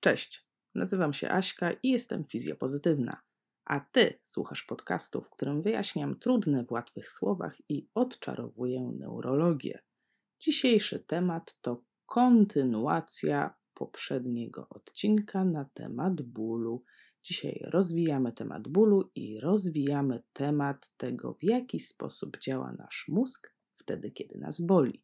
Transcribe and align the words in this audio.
Cześć, 0.00 0.46
nazywam 0.74 1.12
się 1.12 1.28
Aśka 1.28 1.72
i 1.72 1.90
jestem 1.90 2.24
fizjopozytywna. 2.24 3.20
A 3.64 3.80
ty 3.80 4.18
słuchasz 4.24 4.62
podcastu, 4.62 5.22
w 5.22 5.30
którym 5.30 5.62
wyjaśniam 5.62 6.18
trudne 6.18 6.64
w 6.64 6.72
łatwych 6.72 7.10
słowach 7.10 7.56
i 7.68 7.88
odczarowuję 7.94 8.92
neurologię. 8.98 9.82
Dzisiejszy 10.40 11.00
temat 11.00 11.54
to 11.60 11.84
kontynuacja 12.06 13.54
poprzedniego 13.74 14.66
odcinka 14.70 15.44
na 15.44 15.64
temat 15.74 16.22
bólu. 16.22 16.84
Dzisiaj 17.22 17.60
rozwijamy 17.64 18.32
temat 18.32 18.68
bólu 18.68 19.10
i 19.14 19.40
rozwijamy 19.40 20.22
temat 20.32 20.90
tego, 20.96 21.34
w 21.34 21.44
jaki 21.44 21.80
sposób 21.80 22.38
działa 22.38 22.72
nasz 22.72 23.04
mózg 23.08 23.54
wtedy, 23.76 24.10
kiedy 24.10 24.38
nas 24.38 24.60
boli. 24.60 25.02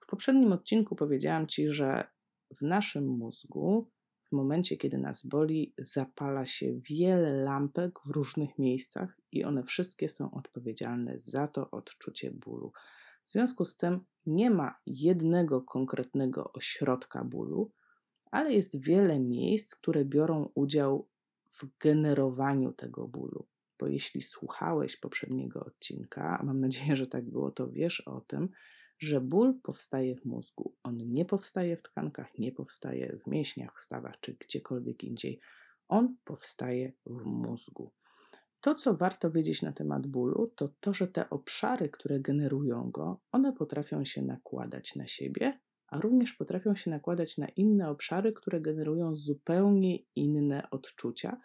W 0.00 0.06
poprzednim 0.06 0.52
odcinku 0.52 0.96
powiedziałam 0.96 1.46
Ci, 1.46 1.68
że 1.68 2.15
w 2.54 2.62
naszym 2.62 3.06
mózgu, 3.08 3.90
w 4.28 4.32
momencie, 4.32 4.76
kiedy 4.76 4.98
nas 4.98 5.26
boli, 5.26 5.74
zapala 5.78 6.46
się 6.46 6.80
wiele 6.90 7.42
lampek 7.42 7.98
w 8.06 8.10
różnych 8.10 8.58
miejscach 8.58 9.20
i 9.32 9.44
one 9.44 9.62
wszystkie 9.62 10.08
są 10.08 10.30
odpowiedzialne 10.30 11.14
za 11.18 11.48
to 11.48 11.70
odczucie 11.70 12.30
bólu. 12.30 12.72
W 13.24 13.30
związku 13.30 13.64
z 13.64 13.76
tym 13.76 14.00
nie 14.26 14.50
ma 14.50 14.78
jednego 14.86 15.62
konkretnego 15.62 16.52
ośrodka 16.52 17.24
bólu, 17.24 17.70
ale 18.30 18.52
jest 18.52 18.80
wiele 18.80 19.20
miejsc, 19.20 19.74
które 19.74 20.04
biorą 20.04 20.50
udział 20.54 21.08
w 21.50 21.78
generowaniu 21.78 22.72
tego 22.72 23.08
bólu. 23.08 23.46
Bo 23.78 23.86
jeśli 23.86 24.22
słuchałeś 24.22 24.96
poprzedniego 24.96 25.64
odcinka, 25.64 26.38
a 26.40 26.44
mam 26.44 26.60
nadzieję, 26.60 26.96
że 26.96 27.06
tak 27.06 27.30
było, 27.30 27.50
to 27.50 27.68
wiesz 27.68 28.00
o 28.00 28.20
tym, 28.20 28.48
że 28.98 29.20
ból 29.20 29.60
powstaje 29.62 30.16
w 30.16 30.24
mózgu. 30.24 30.74
On 30.82 30.96
nie 30.96 31.24
powstaje 31.24 31.76
w 31.76 31.82
tkankach, 31.82 32.38
nie 32.38 32.52
powstaje 32.52 33.18
w 33.24 33.30
mięśniach, 33.30 33.74
w 33.76 33.80
stawach 33.80 34.20
czy 34.20 34.34
gdziekolwiek 34.34 35.04
indziej. 35.04 35.40
On 35.88 36.16
powstaje 36.24 36.92
w 37.06 37.24
mózgu. 37.24 37.92
To, 38.60 38.74
co 38.74 38.96
warto 38.96 39.30
wiedzieć 39.30 39.62
na 39.62 39.72
temat 39.72 40.06
bólu, 40.06 40.48
to 40.56 40.68
to, 40.80 40.92
że 40.92 41.08
te 41.08 41.30
obszary, 41.30 41.88
które 41.88 42.20
generują 42.20 42.90
go, 42.90 43.20
one 43.32 43.52
potrafią 43.52 44.04
się 44.04 44.22
nakładać 44.22 44.96
na 44.96 45.06
siebie, 45.06 45.60
a 45.88 46.00
również 46.00 46.32
potrafią 46.32 46.74
się 46.74 46.90
nakładać 46.90 47.38
na 47.38 47.48
inne 47.48 47.90
obszary, 47.90 48.32
które 48.32 48.60
generują 48.60 49.16
zupełnie 49.16 49.98
inne 50.16 50.70
odczucia, 50.70 51.40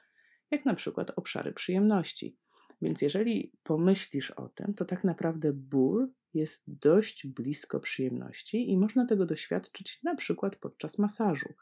jak 0.52 0.66
na 0.66 0.74
przykład 0.74 1.12
obszary 1.16 1.54
przyjemności. 1.54 2.38
Więc 2.82 3.02
jeżeli 3.02 3.54
pomyślisz 3.64 4.32
o 4.32 4.50
tym, 4.50 4.74
to 4.74 4.86
tak 4.86 5.04
naprawdę 5.04 5.54
ból 5.54 6.14
jest 6.34 6.64
dość 6.68 7.28
blisko 7.28 7.80
przyjemności 7.80 8.72
i 8.72 8.78
można 8.78 9.06
tego 9.06 9.26
doświadczyć 9.26 10.04
na 10.04 10.16
przykład 10.16 10.56
podczas 10.56 11.00
masażu. 11.00 11.54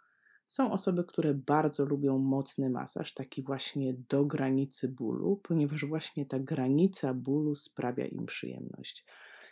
Są 0.46 0.72
osoby, 0.72 1.04
które 1.04 1.34
bardzo 1.34 1.86
lubią 1.86 2.18
mocny 2.18 2.70
masaż, 2.70 3.14
taki 3.14 3.44
właśnie 3.44 3.94
do 4.10 4.26
granicy 4.26 4.88
bólu, 4.88 5.42
ponieważ 5.44 5.86
właśnie 5.86 6.26
ta 6.26 6.40
granica 6.40 7.14
bólu 7.14 7.56
sprawia 7.56 8.06
im 8.06 8.26
przyjemność. 8.26 9.06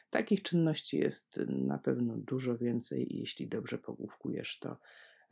Takich 0.09 0.41
czynności 0.41 0.97
jest 0.97 1.39
na 1.47 1.77
pewno 1.77 2.17
dużo 2.17 2.57
więcej, 2.57 3.15
i 3.15 3.19
jeśli 3.19 3.47
dobrze 3.47 3.77
pogłówkujesz, 3.77 4.59
to 4.59 4.77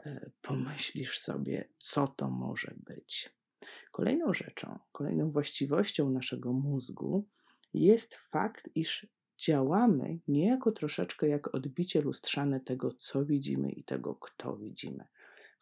e, 0.06 0.30
pomyślisz 0.42 1.20
sobie, 1.20 1.70
co 1.78 2.08
to 2.08 2.30
może 2.30 2.76
być. 2.78 3.36
Kolejną 3.92 4.34
rzeczą, 4.34 4.80
kolejną 4.92 5.32
właściwością 5.32 6.12
naszego 6.12 6.54
mózgu 6.54 7.28
jest 7.74 8.16
fakt, 8.16 8.70
iż 8.76 9.08
działamy 9.38 10.20
niejako 10.28 10.72
troszeczkę 10.72 11.28
jak 11.28 11.56
odbicie 11.56 12.02
lustrzane 12.02 12.60
tego, 12.60 12.92
co 12.92 13.26
widzimy 13.26 13.72
i 13.72 13.84
tego, 13.84 14.16
kto 14.16 14.58
widzimy. 14.58 15.06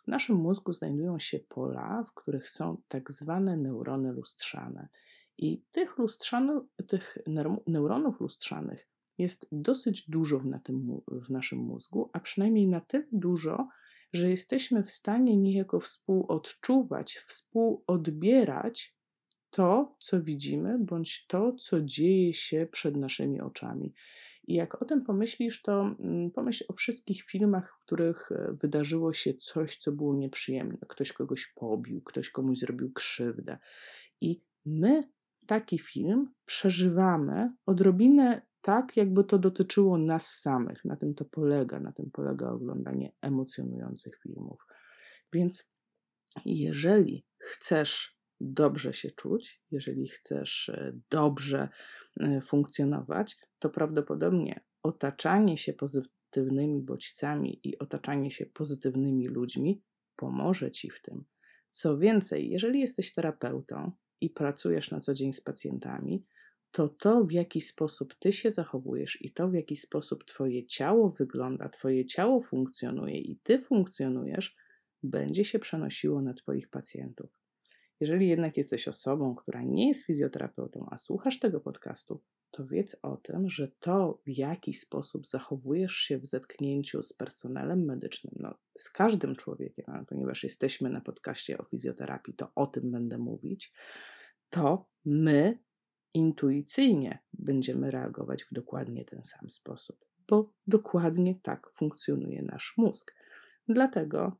W 0.03 0.07
naszym 0.07 0.35
mózgu 0.35 0.73
znajdują 0.73 1.19
się 1.19 1.39
pola, 1.39 2.05
w 2.09 2.13
których 2.13 2.49
są 2.49 2.81
tak 2.87 3.11
zwane 3.11 3.57
neurony 3.57 4.13
lustrzane. 4.13 4.89
I 5.37 5.63
tych, 5.71 5.95
tych 6.87 7.17
neuronów 7.67 8.19
lustrzanych 8.19 8.87
jest 9.17 9.47
dosyć 9.51 10.09
dużo 10.09 10.39
w, 10.39 10.45
na 10.45 10.59
tym, 10.59 11.01
w 11.07 11.29
naszym 11.29 11.59
mózgu, 11.59 12.09
a 12.13 12.19
przynajmniej 12.19 12.67
na 12.67 12.81
tyle 12.81 13.07
dużo, 13.11 13.67
że 14.13 14.29
jesteśmy 14.29 14.83
w 14.83 14.91
stanie 14.91 15.37
niejako 15.37 15.79
współodczuwać, 15.79 17.13
współodbierać 17.27 18.95
to, 19.53 19.95
co 19.99 20.21
widzimy, 20.21 20.79
bądź 20.79 21.27
to, 21.27 21.53
co 21.53 21.81
dzieje 21.81 22.33
się 22.33 22.67
przed 22.71 22.97
naszymi 22.97 23.41
oczami. 23.41 23.93
I 24.47 24.53
jak 24.53 24.81
o 24.81 24.85
tym 24.85 25.03
pomyślisz, 25.03 25.61
to 25.61 25.95
mm, 25.99 26.31
pomyśl 26.31 26.65
o 26.67 26.73
wszystkich 26.73 27.23
filmach, 27.23 27.73
w 27.73 27.85
których 27.85 28.31
e, 28.31 28.53
wydarzyło 28.53 29.13
się 29.13 29.33
coś, 29.33 29.77
co 29.77 29.91
było 29.91 30.15
nieprzyjemne. 30.15 30.77
Ktoś 30.87 31.13
kogoś 31.13 31.47
pobił, 31.47 32.01
ktoś 32.01 32.29
komuś 32.29 32.57
zrobił 32.57 32.93
krzywdę. 32.93 33.57
I 34.21 34.41
my 34.65 35.09
taki 35.47 35.79
film 35.79 36.33
przeżywamy 36.45 37.53
odrobinę 37.65 38.41
tak, 38.61 38.97
jakby 38.97 39.23
to 39.23 39.37
dotyczyło 39.39 39.97
nas 39.97 40.27
samych. 40.27 40.85
Na 40.85 40.95
tym 40.95 41.15
to 41.15 41.25
polega, 41.25 41.79
na 41.79 41.91
tym 41.91 42.11
polega 42.11 42.49
oglądanie 42.49 43.11
emocjonujących 43.21 44.19
filmów. 44.23 44.67
Więc 45.33 45.69
jeżeli 46.45 47.25
chcesz 47.37 48.22
dobrze 48.43 48.93
się 48.93 49.11
czuć, 49.11 49.61
jeżeli 49.71 50.07
chcesz 50.07 50.69
e, 50.69 50.99
dobrze 51.09 51.69
e, 52.19 52.41
funkcjonować, 52.41 53.37
to 53.59 53.69
prawdopodobnie 53.69 54.63
otaczanie 54.83 55.57
się 55.57 55.73
pozytywnymi 55.73 56.81
bodźcami 56.81 57.59
i 57.63 57.79
otaczanie 57.79 58.31
się 58.31 58.45
pozytywnymi 58.45 59.27
ludźmi 59.27 59.81
pomoże 60.15 60.71
ci 60.71 60.89
w 60.89 61.01
tym. 61.01 61.23
Co 61.71 61.97
więcej, 61.97 62.49
jeżeli 62.49 62.79
jesteś 62.79 63.13
terapeutą 63.13 63.91
i 64.21 64.29
pracujesz 64.29 64.91
na 64.91 64.99
co 64.99 65.13
dzień 65.13 65.33
z 65.33 65.41
pacjentami, 65.41 66.25
to 66.71 66.87
to, 66.89 67.23
w 67.23 67.31
jaki 67.31 67.61
sposób 67.61 68.15
ty 68.19 68.33
się 68.33 68.51
zachowujesz 68.51 69.21
i 69.21 69.31
to, 69.31 69.49
w 69.49 69.53
jaki 69.53 69.75
sposób 69.75 70.23
twoje 70.23 70.65
ciało 70.65 71.09
wygląda, 71.09 71.69
twoje 71.69 72.05
ciało 72.05 72.41
funkcjonuje 72.41 73.17
i 73.17 73.39
ty 73.43 73.59
funkcjonujesz, 73.59 74.55
będzie 75.03 75.45
się 75.45 75.59
przenosiło 75.59 76.21
na 76.21 76.33
twoich 76.33 76.69
pacjentów. 76.69 77.42
Jeżeli 78.03 78.27
jednak 78.27 78.57
jesteś 78.57 78.87
osobą, 78.87 79.35
która 79.35 79.61
nie 79.61 79.87
jest 79.87 80.05
fizjoterapeutą, 80.05 80.87
a 80.91 80.97
słuchasz 80.97 81.39
tego 81.39 81.59
podcastu, 81.59 82.21
to 82.51 82.65
wiedz 82.65 82.97
o 83.01 83.17
tym, 83.17 83.49
że 83.49 83.71
to, 83.79 84.21
w 84.25 84.29
jaki 84.37 84.73
sposób 84.73 85.27
zachowujesz 85.27 85.93
się 85.93 86.17
w 86.17 86.25
zetknięciu 86.25 87.01
z 87.01 87.13
personelem 87.13 87.85
medycznym, 87.85 88.33
no, 88.39 88.55
z 88.77 88.89
każdym 88.89 89.35
człowiekiem, 89.35 90.05
ponieważ 90.07 90.43
jesteśmy 90.43 90.89
na 90.89 91.01
podcaście 91.01 91.57
o 91.57 91.63
fizjoterapii, 91.63 92.33
to 92.33 92.51
o 92.55 92.67
tym 92.67 92.91
będę 92.91 93.17
mówić, 93.17 93.73
to 94.49 94.85
my 95.05 95.59
intuicyjnie 96.13 97.19
będziemy 97.33 97.91
reagować 97.91 98.43
w 98.43 98.53
dokładnie 98.53 99.05
ten 99.05 99.23
sam 99.23 99.49
sposób, 99.49 100.05
bo 100.27 100.53
dokładnie 100.67 101.35
tak 101.41 101.69
funkcjonuje 101.75 102.41
nasz 102.41 102.73
mózg. 102.77 103.15
Dlatego 103.67 104.37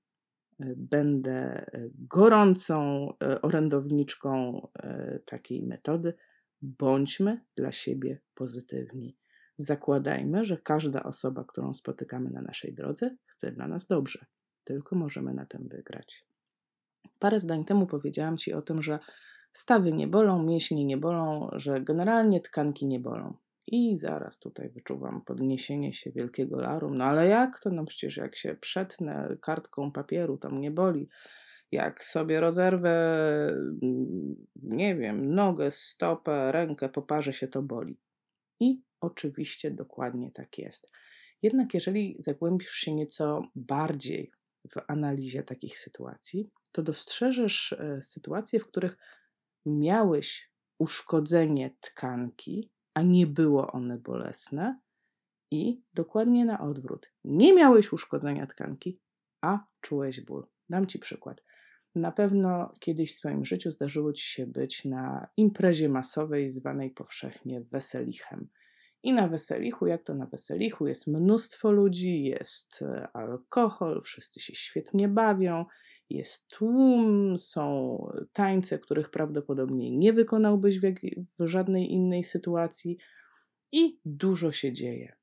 będę 0.60 1.32
e, 1.32 1.90
gorącą 1.94 3.08
e, 3.24 3.42
orędowniczką 3.42 4.68
takiej 5.26 5.64
metody. 5.64 6.14
Bądźmy 6.62 7.42
dla 7.56 7.72
siebie 7.72 8.20
pozytywni. 8.36 9.18
Zakładajmy, 9.58 10.46
że 10.46 10.58
każda 10.58 11.04
osoba, 11.04 11.44
którą 11.44 11.74
spotykamy 11.74 12.30
na 12.30 12.42
naszej 12.42 12.74
drodze, 12.74 13.16
chce 13.26 13.52
dla 13.52 13.68
nas 13.68 13.88
dobrze. 13.88 14.26
Tylko 14.64 14.96
możemy 14.96 15.34
na 15.34 15.46
tym 15.46 15.68
wygrać. 15.68 16.26
Parę 17.20 17.40
zdań 17.40 17.66
temu 17.66 17.88
powiedziałam 17.88 18.38
Ci 18.38 18.54
o 18.54 18.62
tym, 18.62 18.84
że 18.84 19.00
stawy 19.54 19.94
nie 19.94 20.08
bolą, 20.08 20.44
mięśnie 20.44 20.86
nie 20.86 20.98
bolą, 20.98 21.50
że 21.54 21.82
generalnie 21.82 22.42
tkanki 22.42 22.86
nie 22.86 23.00
bolą. 23.00 23.34
I 23.68 23.98
zaraz 23.98 24.40
tutaj 24.40 24.70
wyczuwam 24.70 25.22
podniesienie 25.22 25.94
się 25.94 26.12
wielkiego 26.12 26.58
larum. 26.58 26.98
No 26.98 27.06
ale 27.06 27.28
jak 27.28 27.60
to? 27.60 27.70
No 27.70 27.86
przecież 27.86 28.18
jak 28.18 28.36
się 28.36 28.56
przetnę 28.56 29.38
kartką 29.42 29.92
papieru, 29.92 30.38
to 30.38 30.50
mnie 30.50 30.72
boli. 30.72 31.10
Jak 31.72 32.04
sobie 32.04 32.40
rozerwę, 32.40 32.92
mm, 33.84 34.36
nie 34.56 34.96
wiem, 34.96 35.36
nogę, 35.36 35.72
stopę, 35.72 36.52
rękę, 36.52 36.90
poparzę 36.90 37.34
się, 37.34 37.48
to 37.48 37.62
boli. 37.62 38.00
I 38.60 38.82
oczywiście 39.02 39.72
dokładnie 39.72 40.32
tak 40.32 40.58
jest. 40.58 40.92
Jednak 41.42 41.74
jeżeli 41.74 42.16
zagłębisz 42.20 42.72
się 42.72 42.96
nieco 42.96 43.42
bardziej 43.56 44.32
w 44.72 44.82
analizie 44.88 45.44
takich 45.44 45.80
sytuacji, 45.80 46.50
to 46.72 46.84
dostrzeżesz 46.84 47.74
e, 47.74 48.02
sytuacje, 48.02 48.60
w 48.60 48.68
których 48.68 48.98
miałeś 49.66 50.52
uszkodzenie 50.80 51.76
tkanki, 51.82 52.72
a 52.94 53.02
nie 53.02 53.28
było 53.28 53.72
one 53.72 53.98
bolesne, 53.98 54.80
i 55.54 55.82
dokładnie 55.94 56.46
na 56.46 56.60
odwrót. 56.60 57.12
Nie 57.24 57.54
miałeś 57.54 57.94
uszkodzenia 57.94 58.48
tkanki, 58.48 59.00
a 59.42 59.66
czułeś 59.82 60.22
ból. 60.22 60.48
Dam 60.70 60.88
ci 60.88 61.00
przykład. 61.00 61.44
Na 61.96 62.12
pewno 62.12 62.74
kiedyś 62.80 63.14
w 63.14 63.16
swoim 63.16 63.46
życiu 63.46 63.72
zdarzyło 63.72 64.14
ci 64.14 64.24
się 64.24 64.48
być 64.48 64.86
na 64.86 65.28
imprezie 65.38 65.90
masowej 65.90 66.50
zwanej 66.50 66.92
powszechnie 66.92 67.62
weselichem. 67.62 68.48
I 69.04 69.14
na 69.14 69.28
weselichu, 69.28 69.88
jak 69.88 70.04
to 70.04 70.16
na 70.16 70.26
weselichu, 70.26 70.88
jest 70.88 71.08
mnóstwo 71.08 71.72
ludzi, 71.72 72.24
jest 72.24 72.82
e, 72.82 73.08
alkohol, 73.14 74.02
wszyscy 74.02 74.40
się 74.40 74.56
świetnie 74.56 75.08
bawią 75.08 75.66
jest 76.14 76.48
tłum, 76.48 77.38
są 77.38 77.98
tańce, 78.34 78.80
których 78.80 79.10
prawdopodobnie 79.10 79.92
nie 79.98 80.14
wykonałbyś 80.14 80.80
w, 80.80 80.84
w 81.40 81.48
żadnej 81.48 81.92
innej 81.92 82.24
sytuacji 82.24 82.98
i 83.72 84.00
dużo 84.06 84.52
się 84.52 84.72
dzieje. 84.72 85.16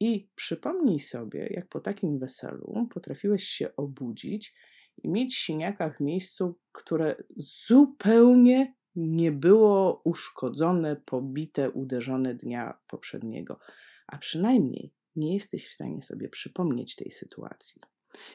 I 0.00 0.28
przypomnij 0.34 1.00
sobie, 1.00 1.48
jak 1.50 1.68
po 1.68 1.80
takim 1.80 2.18
weselu 2.18 2.88
potrafiłeś 2.90 3.44
się 3.44 3.76
obudzić 3.76 4.54
i 5.02 5.08
mieć 5.08 5.36
siniaka 5.36 5.90
w 5.90 6.00
miejscu, 6.00 6.58
które 6.72 7.14
zupełnie 7.36 8.74
nie 8.96 9.32
było 9.32 10.00
uszkodzone, 10.04 10.96
pobite, 10.96 11.70
uderzone 11.70 12.34
dnia 12.34 12.78
poprzedniego, 12.86 13.58
a 14.06 14.18
przynajmniej 14.18 14.92
nie 15.16 15.34
jesteś 15.34 15.68
w 15.68 15.72
stanie 15.72 16.02
sobie 16.02 16.28
przypomnieć 16.28 16.96
tej 16.96 17.10
sytuacji. 17.10 17.82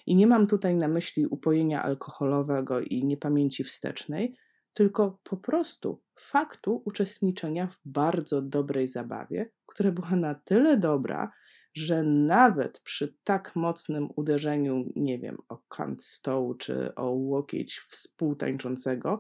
I 0.06 0.16
nie 0.16 0.28
mam 0.28 0.48
tutaj 0.48 0.76
na 0.76 0.88
myśli 0.88 1.28
upojenia 1.28 1.84
alkoholowego 1.84 2.82
i 2.82 3.06
niepamięci 3.06 3.64
wstecznej, 3.64 4.36
tylko 4.74 5.20
po 5.24 5.38
prostu 5.38 6.02
faktu 6.20 6.82
uczestniczenia 6.86 7.68
w 7.68 7.78
bardzo 7.86 8.42
dobrej 8.42 8.88
zabawie, 8.88 9.52
która 9.66 9.92
była 9.92 10.16
na 10.16 10.36
tyle 10.36 10.78
dobra, 10.78 11.32
że 11.76 12.04
nawet 12.04 12.80
przy 12.80 13.16
tak 13.24 13.56
mocnym 13.56 14.10
uderzeniu, 14.16 14.86
nie 14.96 15.20
wiem, 15.20 15.38
o 15.50 15.58
kant 15.58 16.04
stołu 16.04 16.54
czy 16.54 16.96
o 16.96 17.10
łokieć 17.12 17.82
współtańczącego, 17.90 19.20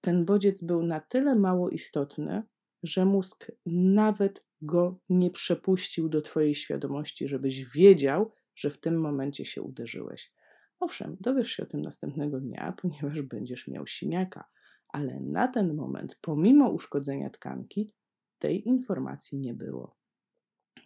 ten 0.00 0.24
bodziec 0.24 0.64
był 0.64 0.82
na 0.82 1.00
tyle 1.00 1.34
mało 1.34 1.70
istotny, 1.70 2.42
że 2.82 3.04
mózg 3.04 3.52
nawet 3.66 4.46
go 4.62 4.98
nie 5.08 5.30
przepuścił 5.30 6.08
do 6.08 6.22
Twojej 6.22 6.54
świadomości, 6.54 7.28
żebyś 7.28 7.64
wiedział, 7.64 8.32
że 8.54 8.70
w 8.70 8.80
tym 8.80 9.00
momencie 9.00 9.44
się 9.44 9.62
uderzyłeś. 9.62 10.32
Owszem, 10.80 11.16
dowiesz 11.20 11.50
się 11.50 11.62
o 11.62 11.66
tym 11.66 11.82
następnego 11.82 12.40
dnia, 12.40 12.74
ponieważ 12.82 13.22
będziesz 13.22 13.68
miał 13.68 13.86
siniaka, 13.86 14.44
ale 14.88 15.20
na 15.20 15.48
ten 15.48 15.74
moment, 15.74 16.18
pomimo 16.20 16.70
uszkodzenia 16.70 17.30
tkanki, 17.30 17.92
tej 18.38 18.68
informacji 18.68 19.38
nie 19.38 19.54
było. 19.54 19.96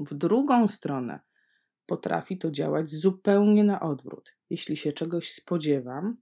W 0.00 0.14
drugą 0.14 0.68
stronę 0.68 1.20
potrafi 1.86 2.38
to 2.38 2.50
działać 2.50 2.90
zupełnie 2.90 3.64
na 3.64 3.80
odwrót. 3.80 4.36
Jeśli 4.50 4.76
się 4.76 4.92
czegoś 4.92 5.32
spodziewam 5.32 6.16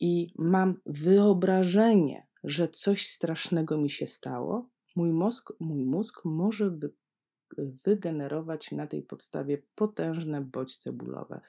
i 0.00 0.32
mam 0.38 0.80
wyobrażenie, 0.86 2.26
że 2.44 2.68
coś 2.68 3.06
strasznego 3.06 3.78
mi 3.78 3.90
się 3.90 4.06
stało, 4.06 4.70
mój 4.96 5.12
mózg, 5.12 5.52
mój 5.60 5.84
mózg 5.84 6.24
może 6.24 6.70
wygenerować 7.58 8.72
na 8.72 8.86
tej 8.86 9.02
podstawie 9.02 9.62
potężne 9.74 10.40
bodźce 10.40 10.92
bólowe. 10.92 11.40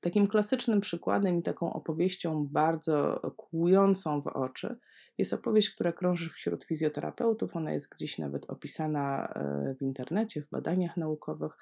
Takim 0.00 0.26
klasycznym 0.26 0.80
przykładem 0.80 1.38
i 1.38 1.42
taką 1.42 1.72
opowieścią 1.72 2.46
bardzo 2.46 3.20
kłującą 3.36 4.22
w 4.22 4.26
oczy 4.26 4.78
jest 5.18 5.32
opowieść, 5.32 5.70
która 5.70 5.92
krąży 5.92 6.30
wśród 6.30 6.64
fizjoterapeutów. 6.64 7.56
Ona 7.56 7.72
jest 7.72 7.94
gdzieś 7.94 8.18
nawet 8.18 8.50
opisana 8.50 9.26
e, 9.26 9.74
w 9.74 9.82
internecie, 9.82 10.42
w 10.42 10.50
badaniach 10.50 10.96
naukowych. 10.96 11.52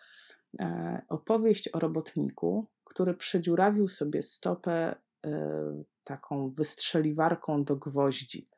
E, 0.60 1.02
opowieść 1.08 1.69
o 1.69 1.78
robotniku, 1.78 2.66
który 2.84 3.14
przedziurawił 3.14 3.88
sobie 3.88 4.22
stopę 4.22 4.96
e, 5.26 5.82
taką 6.04 6.50
wystrzeliwarką 6.50 7.64
do 7.64 7.76
gwoździ. 7.76 8.48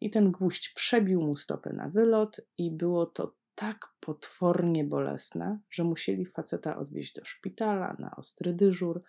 I 0.00 0.10
ten 0.10 0.32
gwóźdź 0.32 0.68
przebił 0.74 1.22
mu 1.22 1.36
stopę 1.36 1.72
na 1.72 1.88
wylot, 1.88 2.40
i 2.58 2.70
było 2.70 3.06
to 3.06 3.34
tak 3.60 3.88
potwornie 4.00 4.84
bolesne, 4.84 5.60
że 5.70 5.84
musieli 5.84 6.26
faceta 6.26 6.76
odwieźć 6.76 7.14
do 7.14 7.24
szpitala 7.24 7.96
na 7.98 8.16
ostry 8.16 8.54
dyżur. 8.54 9.02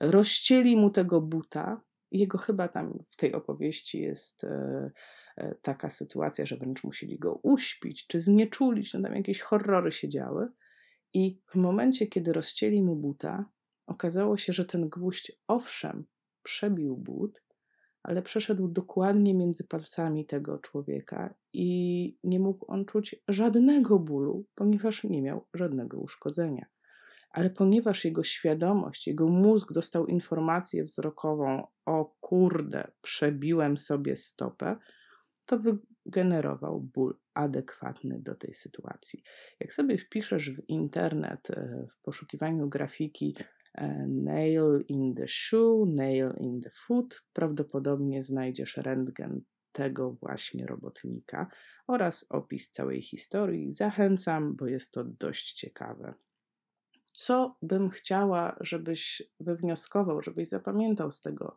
Rozcięli 0.00 0.76
mu 0.76 0.90
tego 0.90 1.20
buta. 1.20 1.80
Jego 2.10 2.38
chyba 2.38 2.68
tam 2.68 2.98
w 3.08 3.16
tej 3.16 3.34
opowieści 3.34 4.00
jest 4.00 4.44
e, 4.44 4.90
e, 5.36 5.54
taka 5.54 5.90
sytuacja, 5.90 6.46
że 6.46 6.56
wręcz 6.56 6.84
musieli 6.84 7.18
go 7.18 7.40
uśpić 7.42 8.06
czy 8.06 8.20
znieczulić. 8.20 8.94
No 8.94 9.02
tam 9.02 9.14
jakieś 9.14 9.40
horrory 9.40 9.92
się 9.92 10.08
działy. 10.08 10.48
I 11.14 11.40
w 11.46 11.54
momencie, 11.54 12.06
kiedy 12.06 12.32
rozcięli 12.32 12.82
mu 12.82 12.96
buta, 12.96 13.50
okazało 13.86 14.36
się, 14.36 14.52
że 14.52 14.64
ten 14.64 14.88
gwóźdź 14.88 15.32
owszem 15.46 16.06
przebił 16.42 16.96
but, 16.96 17.42
ale 18.06 18.22
przeszedł 18.22 18.68
dokładnie 18.68 19.34
między 19.34 19.64
palcami 19.64 20.26
tego 20.26 20.58
człowieka 20.58 21.34
i 21.52 22.18
nie 22.24 22.40
mógł 22.40 22.64
on 22.68 22.84
czuć 22.84 23.16
żadnego 23.28 23.98
bólu, 23.98 24.46
ponieważ 24.54 25.04
nie 25.04 25.22
miał 25.22 25.46
żadnego 25.54 25.98
uszkodzenia. 25.98 26.66
Ale 27.30 27.50
ponieważ 27.50 28.04
jego 28.04 28.22
świadomość, 28.22 29.06
jego 29.06 29.26
mózg 29.28 29.72
dostał 29.72 30.06
informację 30.06 30.84
wzrokową: 30.84 31.66
O 31.86 32.16
kurde, 32.20 32.90
przebiłem 33.02 33.76
sobie 33.76 34.16
stopę, 34.16 34.76
to 35.46 35.58
wygenerował 35.58 36.80
ból 36.80 37.18
adekwatny 37.34 38.18
do 38.18 38.34
tej 38.34 38.54
sytuacji. 38.54 39.22
Jak 39.60 39.74
sobie 39.74 39.98
wpiszesz 39.98 40.50
w 40.50 40.68
internet 40.68 41.50
e, 41.50 41.86
w 41.90 42.02
poszukiwaniu 42.02 42.68
grafiki 42.68 43.34
nail 44.08 44.80
in 44.88 45.14
the 45.14 45.28
shoe, 45.28 45.86
nail 45.86 46.32
in 46.40 46.60
the 46.60 46.70
foot. 46.70 47.22
Prawdopodobnie 47.32 48.22
znajdziesz 48.22 48.76
rentgen 48.76 49.40
tego 49.72 50.12
właśnie 50.12 50.66
robotnika 50.66 51.46
oraz 51.86 52.26
opis 52.30 52.70
całej 52.70 53.02
historii. 53.02 53.70
Zachęcam, 53.70 54.56
bo 54.56 54.66
jest 54.66 54.92
to 54.92 55.04
dość 55.04 55.52
ciekawe. 55.52 56.14
Co 57.12 57.56
bym 57.62 57.90
chciała, 57.90 58.56
żebyś 58.60 59.22
wywnioskował, 59.40 60.22
żebyś 60.22 60.48
zapamiętał 60.48 61.10
z 61.10 61.20
tego, 61.20 61.56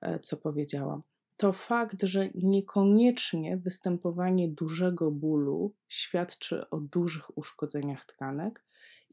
e, 0.00 0.18
co 0.18 0.36
powiedziałam? 0.36 1.02
To 1.36 1.52
fakt, 1.52 2.02
że 2.02 2.30
niekoniecznie 2.34 3.56
występowanie 3.56 4.48
dużego 4.48 5.10
bólu 5.10 5.74
świadczy 5.88 6.70
o 6.70 6.80
dużych 6.80 7.38
uszkodzeniach 7.38 8.06
tkanek, 8.06 8.64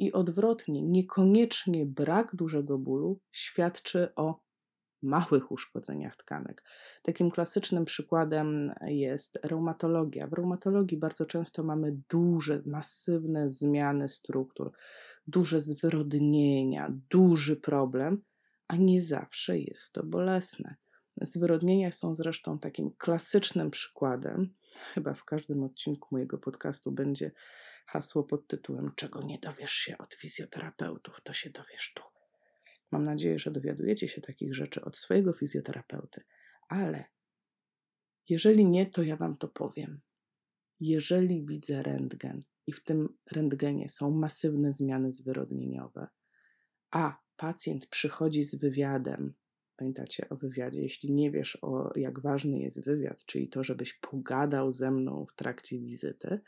i 0.01 0.12
odwrotnie, 0.12 0.81
niekoniecznie 0.81 1.86
brak 1.86 2.36
dużego 2.36 2.77
bólu 2.77 3.19
świadczy 3.31 4.15
o 4.15 4.42
małych 5.01 5.51
uszkodzeniach 5.51 6.15
tkanek. 6.15 6.63
Takim 7.03 7.31
klasycznym 7.31 7.86
przykładem 7.86 8.74
jest 8.86 9.39
reumatologia. 9.44 10.27
W 10.27 10.33
reumatologii 10.33 10.98
bardzo 10.98 11.25
często 11.25 11.63
mamy 11.63 11.98
duże, 12.09 12.62
masywne 12.65 13.50
zmiany 13.50 14.07
struktur, 14.07 14.72
duże 15.27 15.62
zwyrodnienia, 15.62 16.93
duży 17.10 17.55
problem, 17.55 18.24
a 18.67 18.75
nie 18.75 19.01
zawsze 19.01 19.60
jest 19.60 19.93
to 19.93 20.03
bolesne. 20.03 20.75
Zwyrodnienia 21.22 21.91
są 21.91 22.15
zresztą 22.15 22.60
takim 22.60 22.91
klasycznym 22.98 23.72
przykładem. 23.72 24.53
Chyba 24.93 25.13
w 25.13 25.25
każdym 25.25 25.63
odcinku 25.63 26.08
mojego 26.12 26.38
podcastu 26.38 26.91
będzie 26.91 27.31
hasło 27.91 28.24
pod 28.24 28.48
tytułem 28.48 28.91
Czego 28.95 29.21
nie 29.21 29.39
dowiesz 29.39 29.71
się 29.71 29.98
od 29.98 30.13
fizjoterapeutów, 30.13 31.21
to 31.24 31.33
się 31.33 31.50
dowiesz 31.50 31.93
tu. 31.95 32.03
Mam 32.91 33.05
nadzieję, 33.05 33.39
że 33.39 33.51
dowiadujecie 33.51 34.07
się 34.07 34.21
takich 34.21 34.55
rzeczy 34.55 34.81
od 34.81 34.98
swojego 34.98 35.33
fizjoterapeuty, 35.33 36.24
ale 36.69 37.05
jeżeli 38.29 38.65
nie, 38.65 38.86
to 38.86 39.03
ja 39.03 39.15
Wam 39.15 39.36
to 39.38 39.48
powiem. 39.48 40.01
Jeżeli 40.79 41.45
widzę 41.45 41.83
rentgen 41.83 42.41
i 42.67 42.71
w 42.71 42.83
tym 42.83 43.17
rentgenie 43.31 43.89
są 43.89 44.12
masywne 44.12 44.74
zmiany 44.74 45.12
zwyrodnieniowe, 45.12 46.07
a 46.91 47.17
pacjent 47.36 47.88
przychodzi 47.88 48.43
z 48.43 48.55
wywiadem, 48.55 49.33
pamiętacie 49.75 50.29
o 50.29 50.36
wywiadzie, 50.36 50.81
jeśli 50.81 51.12
nie 51.12 51.31
wiesz, 51.31 51.57
o 51.62 51.91
jak 51.95 52.19
ważny 52.19 52.60
jest 52.60 52.86
wywiad, 52.86 53.25
czyli 53.25 53.50
to, 53.50 53.63
żebyś 53.63 53.93
pogadał 53.93 54.71
ze 54.71 54.91
mną 54.91 55.25
w 55.25 55.36
trakcie 55.36 55.79
wizyty, 55.79 56.41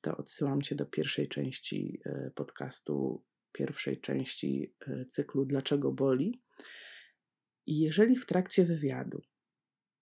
to 0.00 0.16
odsyłam 0.16 0.62
Cię 0.62 0.74
do 0.74 0.86
pierwszej 0.86 1.28
części 1.28 2.00
e, 2.06 2.30
podcastu, 2.34 3.24
pierwszej 3.52 4.00
części 4.00 4.74
e, 4.86 5.04
cyklu 5.04 5.44
Dlaczego 5.44 5.92
boli. 5.92 6.42
I 7.66 7.78
jeżeli 7.78 8.16
w 8.16 8.26
trakcie 8.26 8.64
wywiadu 8.64 9.22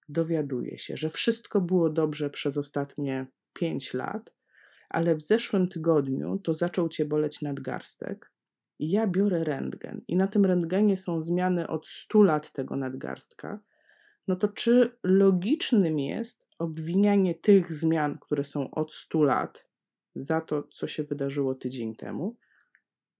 dowiaduje 0.08 0.78
się, 0.78 0.96
że 0.96 1.10
wszystko 1.10 1.60
było 1.60 1.90
dobrze 1.90 2.30
przez 2.30 2.56
ostatnie 2.56 3.26
5 3.52 3.94
lat, 3.94 4.34
ale 4.88 5.14
w 5.14 5.22
zeszłym 5.22 5.68
tygodniu 5.68 6.38
to 6.38 6.54
zaczął 6.54 6.88
Cię 6.88 7.04
boleć 7.04 7.42
nadgarstek, 7.42 8.32
i 8.78 8.90
ja 8.90 9.06
biorę 9.06 9.44
rentgen 9.44 10.00
i 10.08 10.16
na 10.16 10.26
tym 10.26 10.44
rentgenie 10.44 10.96
są 10.96 11.20
zmiany 11.20 11.68
od 11.68 11.86
100 11.86 12.22
lat 12.22 12.52
tego 12.52 12.76
nadgarstka, 12.76 13.60
no 14.28 14.36
to 14.36 14.48
czy 14.48 14.98
logicznym 15.02 15.98
jest 15.98 16.46
obwinianie 16.58 17.34
tych 17.34 17.72
zmian, 17.72 18.18
które 18.18 18.44
są 18.44 18.70
od 18.70 18.92
100 18.92 19.22
lat, 19.22 19.65
za 20.16 20.40
to, 20.40 20.62
co 20.62 20.86
się 20.86 21.04
wydarzyło 21.04 21.54
tydzień 21.54 21.96
temu? 21.96 22.36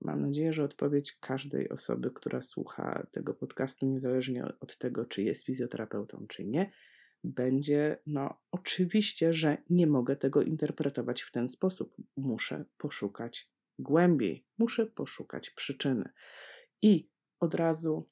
Mam 0.00 0.22
nadzieję, 0.22 0.52
że 0.52 0.64
odpowiedź 0.64 1.16
każdej 1.20 1.68
osoby, 1.68 2.10
która 2.10 2.40
słucha 2.40 3.06
tego 3.10 3.34
podcastu, 3.34 3.86
niezależnie 3.86 4.44
od 4.60 4.78
tego, 4.78 5.04
czy 5.04 5.22
jest 5.22 5.44
fizjoterapeutą, 5.44 6.26
czy 6.28 6.44
nie, 6.44 6.72
będzie, 7.24 7.98
no, 8.06 8.40
oczywiście, 8.50 9.32
że 9.32 9.56
nie 9.70 9.86
mogę 9.86 10.16
tego 10.16 10.42
interpretować 10.42 11.22
w 11.22 11.32
ten 11.32 11.48
sposób. 11.48 11.96
Muszę 12.16 12.64
poszukać 12.78 13.50
głębiej, 13.78 14.46
muszę 14.58 14.86
poszukać 14.86 15.50
przyczyny. 15.50 16.08
I 16.82 17.10
od 17.40 17.54
razu 17.54 18.08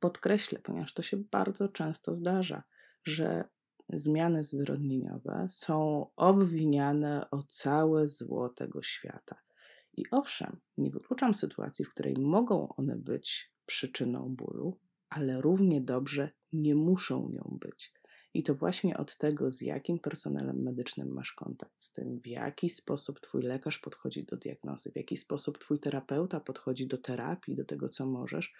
Podkreślę, 0.00 0.58
ponieważ 0.58 0.94
to 0.94 1.02
się 1.02 1.16
bardzo 1.16 1.68
często 1.68 2.14
zdarza, 2.14 2.62
że 3.04 3.44
zmiany 3.92 4.42
zwyrodnieniowe 4.42 5.46
są 5.48 6.06
obwiniane 6.16 7.30
o 7.30 7.42
całe 7.42 8.08
zło 8.08 8.48
tego 8.48 8.82
świata. 8.82 9.36
I 9.96 10.04
owszem, 10.10 10.56
nie 10.78 10.90
wykluczam 10.90 11.34
sytuacji, 11.34 11.84
w 11.84 11.90
której 11.90 12.14
mogą 12.18 12.68
one 12.68 12.96
być 12.96 13.52
przyczyną 13.66 14.34
bólu, 14.34 14.78
ale 15.08 15.40
równie 15.40 15.80
dobrze 15.80 16.30
nie 16.52 16.74
muszą 16.74 17.28
nią 17.28 17.58
być. 17.60 17.92
I 18.34 18.42
to 18.42 18.54
właśnie 18.54 18.96
od 18.96 19.16
tego, 19.16 19.50
z 19.50 19.60
jakim 19.60 19.98
personelem 19.98 20.62
medycznym 20.62 21.08
masz 21.08 21.32
kontakt, 21.32 21.80
z 21.80 21.92
tym, 21.92 22.20
w 22.20 22.26
jaki 22.26 22.70
sposób 22.70 23.20
Twój 23.20 23.42
lekarz 23.42 23.78
podchodzi 23.78 24.24
do 24.24 24.36
diagnozy, 24.36 24.92
w 24.92 24.96
jaki 24.96 25.16
sposób 25.16 25.58
Twój 25.58 25.80
terapeuta 25.80 26.40
podchodzi 26.40 26.86
do 26.86 26.98
terapii, 26.98 27.56
do 27.56 27.64
tego, 27.64 27.88
co 27.88 28.06
możesz, 28.06 28.54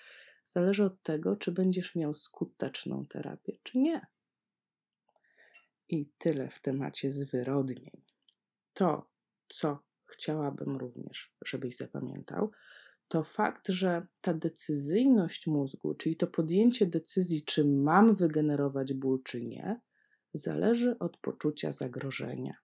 zależy 0.45 0.85
od 0.85 1.02
tego, 1.02 1.37
czy 1.37 1.52
będziesz 1.52 1.95
miał 1.95 2.14
skuteczną 2.14 3.06
terapię, 3.06 3.59
czy 3.62 3.78
nie. 3.78 4.06
I 5.88 6.11
tyle 6.19 6.50
w 6.50 6.61
temacie 6.61 7.11
zwyrodnień. 7.11 8.02
To, 8.73 9.11
co 9.49 9.78
chciałabym 10.07 10.76
również, 10.76 11.37
żebyś 11.45 11.76
zapamiętał, 11.76 12.50
to 13.09 13.23
fakt, 13.23 13.69
że 13.69 14.07
ta 14.21 14.35
decyzyjność 14.35 15.47
mózgu, 15.47 15.95
czyli 15.95 16.16
to 16.16 16.26
podjęcie 16.26 16.87
decyzji, 16.87 17.45
czy 17.45 17.64
mam 17.64 18.14
wygenerować 18.16 18.93
ból, 18.93 19.23
czy 19.23 19.45
nie, 19.45 19.81
zależy 20.35 20.99
od 20.99 21.16
poczucia 21.16 21.73
zagrożenia. 21.73 22.55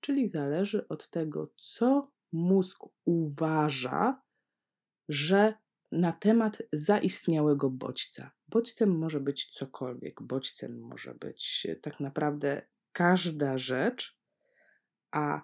Czyli 0.00 0.26
zależy 0.26 0.88
od 0.88 1.10
tego, 1.10 1.52
co 1.56 2.10
mózg 2.32 2.84
uważa, 3.04 4.22
że 5.08 5.54
na 5.92 6.12
temat 6.12 6.62
zaistniałego 6.72 7.70
bodźca. 7.70 8.30
Bodźcem 8.48 8.98
może 8.98 9.20
być 9.20 9.46
cokolwiek, 9.46 10.22
bodźcem 10.22 10.80
może 10.80 11.14
być 11.14 11.66
tak 11.82 12.00
naprawdę 12.00 12.62
każda 12.92 13.58
rzecz, 13.58 14.18
a 15.10 15.42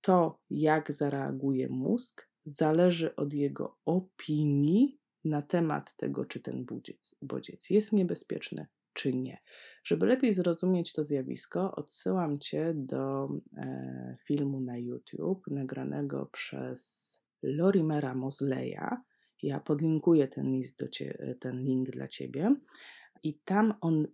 to, 0.00 0.40
jak 0.50 0.92
zareaguje 0.92 1.68
mózg, 1.68 2.28
zależy 2.44 3.16
od 3.16 3.32
jego 3.32 3.78
opinii 3.84 5.00
na 5.24 5.42
temat 5.42 5.96
tego, 5.96 6.24
czy 6.24 6.40
ten 6.40 6.64
bodziec, 6.64 7.16
bodziec 7.22 7.70
jest 7.70 7.92
niebezpieczny, 7.92 8.66
czy 8.92 9.14
nie. 9.14 9.38
Żeby 9.84 10.06
lepiej 10.06 10.32
zrozumieć 10.32 10.92
to 10.92 11.04
zjawisko, 11.04 11.74
odsyłam 11.74 12.38
Cię 12.38 12.72
do 12.76 13.28
e, 13.56 14.16
filmu 14.26 14.60
na 14.60 14.78
YouTube 14.78 15.46
nagranego 15.46 16.26
przez 16.26 17.12
Lorimera 17.42 18.14
Mosleya. 18.14 18.96
Ja 19.42 19.60
podlinkuję 19.60 20.28
ten, 20.28 20.52
list 20.52 20.78
do 20.78 20.88
cie, 20.88 21.36
ten 21.40 21.64
link 21.64 21.90
dla 21.90 22.08
Ciebie. 22.08 22.56
I 23.22 23.38
tam 23.38 23.74
on 23.80 24.06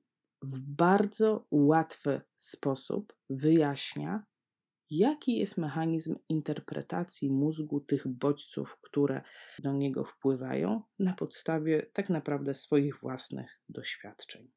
w 0.43 0.61
bardzo 0.61 1.47
łatwy 1.51 2.21
sposób 2.37 3.17
wyjaśnia, 3.31 4.27
jaki 4.91 5.39
jest 5.39 5.59
mechanizm 5.59 6.17
interpretacji 6.29 7.31
mózgu 7.31 7.81
tych 7.81 8.09
bodźców, 8.09 8.79
które 8.83 9.23
do 9.59 9.73
niego 9.73 10.05
wpływają, 10.05 10.83
na 10.99 11.13
podstawie 11.13 11.87
tak 11.93 12.11
naprawdę 12.11 12.55
swoich 12.55 13.01
własnych 13.01 13.61
doświadczeń. 13.69 14.51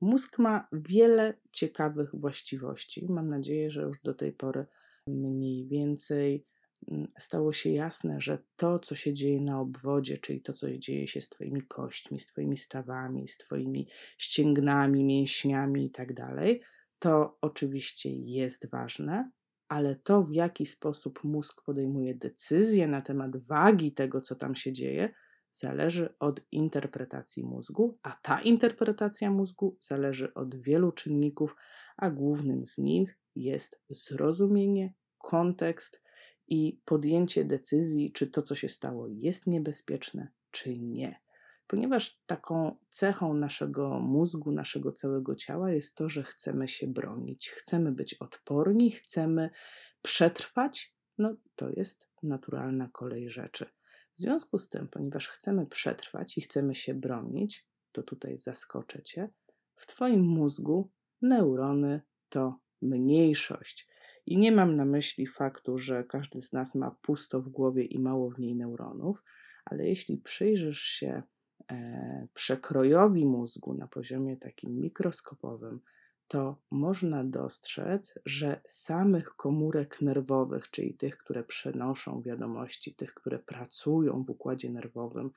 Mózg 0.00 0.38
ma 0.38 0.68
wiele 0.72 1.40
ciekawych 1.52 2.10
właściwości. 2.14 3.06
Mam 3.08 3.28
nadzieję, 3.28 3.70
że 3.70 3.82
już 3.82 4.02
do 4.02 4.14
tej 4.14 4.32
pory 4.32 4.66
mniej 5.06 5.68
więcej 5.68 6.46
stało 7.18 7.52
się 7.52 7.70
jasne, 7.70 8.20
że 8.20 8.38
to, 8.56 8.78
co 8.78 8.94
się 8.94 9.14
dzieje 9.14 9.40
na 9.40 9.60
obwodzie, 9.60 10.18
czyli 10.18 10.42
to, 10.42 10.52
co 10.52 10.78
dzieje 10.78 11.08
się 11.08 11.20
z 11.20 11.28
Twoimi 11.28 11.62
kośćmi, 11.62 12.18
z 12.18 12.26
Twoimi 12.26 12.56
stawami, 12.56 13.28
z 13.28 13.38
Twoimi 13.38 13.88
ścięgnami, 14.18 15.04
mięśniami 15.04 15.82
itd., 15.82 16.14
tak 16.14 16.38
to 16.98 17.38
oczywiście 17.40 18.10
jest 18.16 18.70
ważne, 18.70 19.30
ale 19.68 19.96
to, 19.96 20.22
w 20.22 20.32
jaki 20.32 20.66
sposób 20.66 21.24
mózg 21.24 21.62
podejmuje 21.64 22.14
decyzje 22.14 22.88
na 22.88 23.02
temat 23.02 23.36
wagi 23.36 23.92
tego, 23.92 24.20
co 24.20 24.34
tam 24.34 24.54
się 24.54 24.72
dzieje, 24.72 25.14
zależy 25.52 26.14
od 26.18 26.40
interpretacji 26.52 27.44
mózgu, 27.44 27.98
a 28.02 28.12
ta 28.22 28.40
interpretacja 28.40 29.30
mózgu 29.30 29.76
zależy 29.80 30.34
od 30.34 30.56
wielu 30.56 30.92
czynników, 30.92 31.56
a 31.96 32.10
głównym 32.10 32.66
z 32.66 32.78
nich 32.78 33.18
jest 33.36 33.82
zrozumienie, 33.88 34.94
kontekst 35.18 36.02
i 36.48 36.80
podjęcie 36.84 37.44
decyzji, 37.44 38.12
czy 38.12 38.26
to, 38.26 38.42
co 38.42 38.54
się 38.54 38.68
stało, 38.68 39.08
jest 39.08 39.46
niebezpieczne, 39.46 40.28
czy 40.50 40.78
nie. 40.78 41.20
Ponieważ 41.66 42.20
taką 42.26 42.76
cechą 42.90 43.34
naszego 43.34 44.00
mózgu, 44.00 44.52
naszego 44.52 44.92
całego 44.92 45.34
ciała 45.34 45.72
jest 45.72 45.94
to, 45.94 46.08
że 46.08 46.22
chcemy 46.22 46.68
się 46.68 46.86
bronić, 46.86 47.50
chcemy 47.50 47.92
być 47.92 48.14
odporni, 48.14 48.90
chcemy 48.90 49.50
przetrwać, 50.02 50.94
no 51.18 51.36
to 51.56 51.70
jest 51.70 52.08
naturalna 52.22 52.88
kolej 52.92 53.30
rzeczy. 53.30 53.66
W 54.14 54.18
związku 54.18 54.58
z 54.58 54.68
tym, 54.68 54.88
ponieważ 54.88 55.28
chcemy 55.28 55.66
przetrwać 55.66 56.38
i 56.38 56.40
chcemy 56.40 56.74
się 56.74 56.94
bronić, 56.94 57.66
to 57.92 58.02
tutaj 58.02 58.38
zaskoczę 58.38 59.02
cię, 59.02 59.28
w 59.76 59.86
Twoim 59.86 60.22
mózgu 60.22 60.90
neurony 61.22 62.00
to 62.28 62.60
mniejszość. 62.82 63.87
I 64.28 64.36
nie 64.36 64.52
mam 64.52 64.76
na 64.76 64.84
myśli 64.84 65.26
faktu, 65.26 65.78
że 65.78 66.04
każdy 66.04 66.42
z 66.42 66.52
nas 66.52 66.74
ma 66.74 66.90
pusto 67.02 67.40
w 67.40 67.48
głowie 67.48 67.84
i 67.84 67.98
mało 67.98 68.30
w 68.30 68.38
niej 68.38 68.54
neuronów, 68.54 69.22
ale 69.64 69.88
jeśli 69.88 70.18
przyjrzysz 70.18 70.80
się 70.82 71.22
E, 71.72 72.26
przekrojowi 72.34 73.26
mózgu 73.26 73.74
na 73.74 73.86
poziomie 73.86 74.36
takim 74.36 74.80
mikroskopowym, 74.80 75.80
to 76.28 76.56
można 76.70 77.24
dostrzec, 77.24 78.18
że 78.24 78.60
samych 78.68 79.28
komórek 79.36 80.00
nerwowych, 80.02 80.70
czyli 80.70 80.94
tych, 80.94 81.18
które 81.18 81.44
przenoszą 81.44 82.22
wiadomości, 82.22 82.94
tych, 82.94 83.14
które 83.14 83.38
pracują 83.38 84.24
w 84.24 84.30
układzie 84.30 84.70
nerwowym, 84.70 85.30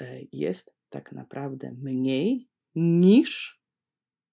e, 0.00 0.20
jest 0.32 0.76
tak 0.88 1.12
naprawdę 1.12 1.72
mniej 1.72 2.48
niż 2.74 3.62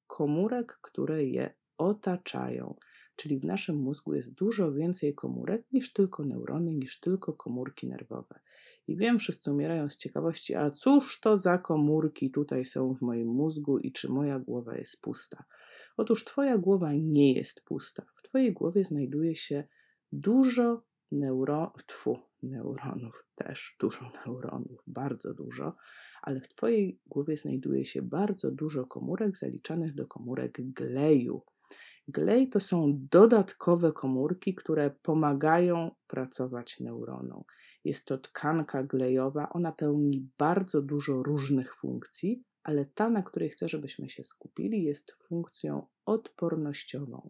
komórek, 0.07 0.79
które 0.81 1.25
je 1.25 1.53
otaczają. 1.77 2.75
Czyli 3.17 3.39
w 3.39 3.45
naszym 3.45 3.75
mózgu 3.75 4.13
jest 4.13 4.33
dużo 4.33 4.73
więcej 4.73 5.15
komórek 5.15 5.65
niż 5.71 5.93
tylko 5.93 6.25
neurony, 6.25 6.73
niż 6.73 6.99
tylko 6.99 7.33
komórki 7.33 7.87
nerwowe. 7.87 8.39
I 8.87 8.95
wiem, 8.95 9.19
wszyscy 9.19 9.51
umierają 9.51 9.89
z 9.89 9.97
ciekawości, 9.97 10.55
a 10.55 10.71
cóż 10.71 11.19
to 11.19 11.37
za 11.37 11.57
komórki 11.57 12.31
tutaj 12.31 12.65
są 12.65 12.95
w 12.95 13.01
moim 13.01 13.27
mózgu 13.27 13.79
i 13.79 13.91
czy 13.91 14.11
moja 14.11 14.39
głowa 14.39 14.77
jest 14.77 15.01
pusta? 15.01 15.43
Otóż 15.97 16.25
Twoja 16.25 16.57
głowa 16.57 16.93
nie 16.93 17.33
jest 17.33 17.63
pusta. 17.65 18.05
W 18.15 18.21
Twojej 18.21 18.53
głowie 18.53 18.83
znajduje 18.83 19.35
się 19.35 19.67
dużo 20.11 20.83
neuro... 21.11 21.73
Tfu, 21.87 22.19
neuronów, 22.43 23.25
też 23.35 23.75
dużo 23.79 24.11
neuronów, 24.25 24.83
bardzo 24.87 25.33
dużo, 25.33 25.75
ale 26.21 26.41
w 26.41 26.47
Twojej 26.47 26.99
głowie 27.05 27.37
znajduje 27.37 27.85
się 27.85 28.01
bardzo 28.01 28.51
dużo 28.51 28.85
komórek 28.85 29.37
zaliczanych 29.37 29.95
do 29.95 30.07
komórek 30.07 30.61
gleju. 30.73 31.41
Glej 32.07 32.49
to 32.49 32.59
są 32.59 32.99
dodatkowe 33.11 33.91
komórki, 33.91 34.55
które 34.55 34.91
pomagają 35.01 35.91
pracować 36.07 36.79
neuronom. 36.79 37.43
Jest 37.83 38.07
to 38.07 38.17
tkanka 38.17 38.83
glejowa, 38.83 39.49
ona 39.49 39.71
pełni 39.71 40.29
bardzo 40.37 40.81
dużo 40.81 41.23
różnych 41.23 41.75
funkcji, 41.75 42.43
ale 42.63 42.85
ta, 42.85 43.09
na 43.09 43.23
której 43.23 43.49
chcę, 43.49 43.67
żebyśmy 43.67 44.09
się 44.09 44.23
skupili, 44.23 44.83
jest 44.83 45.17
funkcją 45.27 45.87
odpornościową. 46.05 47.29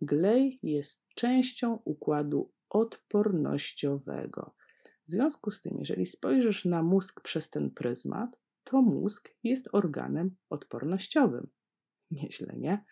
Glej 0.00 0.58
jest 0.62 1.08
częścią 1.14 1.78
układu 1.84 2.52
odpornościowego. 2.70 4.54
W 5.04 5.10
związku 5.10 5.50
z 5.50 5.60
tym, 5.60 5.78
jeżeli 5.78 6.06
spojrzysz 6.06 6.64
na 6.64 6.82
mózg 6.82 7.20
przez 7.20 7.50
ten 7.50 7.70
pryzmat, 7.70 8.30
to 8.64 8.82
mózg 8.82 9.30
jest 9.42 9.68
organem 9.72 10.36
odpornościowym. 10.50 11.48
Nieźle, 12.10 12.56
nie? 12.56 12.84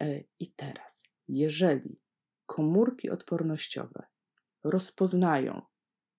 E, 0.00 0.24
I 0.40 0.52
teraz, 0.56 1.04
jeżeli 1.28 2.00
komórki 2.46 3.10
odpornościowe 3.10 4.06
rozpoznają 4.64 5.62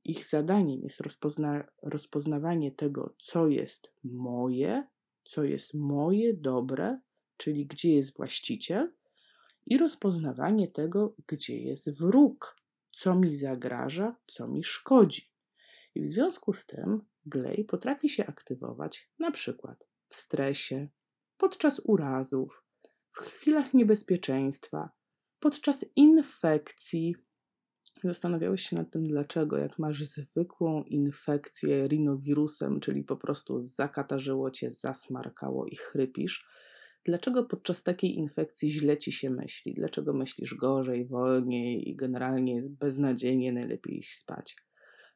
ich 0.05 0.25
zadaniem 0.25 0.81
jest 0.81 1.01
rozpozna 1.01 1.63
rozpoznawanie 1.81 2.71
tego, 2.71 3.15
co 3.19 3.47
jest 3.47 3.93
moje, 4.03 4.87
co 5.23 5.43
jest 5.43 5.73
moje 5.73 6.33
dobre, 6.33 6.99
czyli 7.37 7.65
gdzie 7.65 7.93
jest 7.93 8.17
właściciel, 8.17 8.93
i 9.65 9.77
rozpoznawanie 9.77 10.71
tego, 10.71 11.15
gdzie 11.27 11.57
jest 11.57 11.99
wróg, 11.99 12.57
co 12.91 13.15
mi 13.15 13.35
zagraża, 13.35 14.15
co 14.27 14.47
mi 14.47 14.63
szkodzi. 14.63 15.31
I 15.95 16.01
w 16.01 16.07
związku 16.07 16.53
z 16.53 16.65
tym 16.65 17.01
glej 17.25 17.65
potrafi 17.65 18.09
się 18.09 18.25
aktywować 18.25 19.09
na 19.19 19.31
przykład 19.31 19.87
w 20.09 20.15
stresie, 20.15 20.87
podczas 21.37 21.81
urazów, 21.83 22.64
w 23.15 23.19
chwilach 23.19 23.73
niebezpieczeństwa, 23.73 24.89
podczas 25.39 25.85
infekcji, 25.95 27.15
Zastanawiałeś 28.03 28.61
się 28.61 28.75
nad 28.75 28.91
tym, 28.91 29.07
dlaczego, 29.07 29.57
jak 29.57 29.79
masz 29.79 30.03
zwykłą 30.03 30.83
infekcję 30.83 31.87
rinowirusem, 31.87 32.79
czyli 32.79 33.03
po 33.03 33.17
prostu 33.17 33.59
zakatarzyło 33.59 34.51
cię, 34.51 34.69
zasmarkało 34.69 35.65
i 35.65 35.75
chrypisz, 35.75 36.47
dlaczego 37.05 37.43
podczas 37.43 37.83
takiej 37.83 38.15
infekcji 38.15 38.71
źle 38.71 38.97
ci 38.97 39.11
się 39.11 39.29
myśli? 39.29 39.73
Dlaczego 39.73 40.13
myślisz 40.13 40.55
gorzej, 40.55 41.07
wolniej 41.07 41.89
i 41.89 41.95
generalnie 41.95 42.59
beznadziejnie, 42.69 43.53
najlepiej 43.53 43.97
iść 43.97 44.17
spać? 44.17 44.55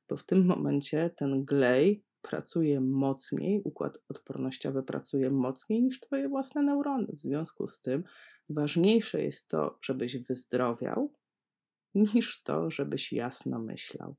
Bo 0.10 0.18
w 0.18 0.25
tym 0.25 0.46
momencie 0.46 1.10
ten 1.18 1.46
glej 1.46 2.03
pracuje 2.22 2.82
mocniej, 2.82 3.62
układ 3.64 3.98
odpornościowy 4.10 4.84
pracuje 4.84 5.32
mocniej 5.32 5.84
niż 5.84 6.00
Twoje 6.00 6.30
własne 6.30 6.64
neurony. 6.64 7.08
W 7.14 7.22
związku 7.22 7.68
z 7.68 7.82
tym 7.82 8.04
ważniejsze 8.50 9.24
jest 9.24 9.48
to, 9.48 9.78
żebyś 9.82 10.18
wyzdrowiał, 10.18 11.14
niż 11.96 12.44
to, 12.44 12.72
żebyś 12.72 13.14
jasno 13.14 13.60
myślał. 13.60 14.16